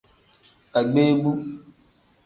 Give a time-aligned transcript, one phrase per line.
[0.79, 1.31] Agbeebu.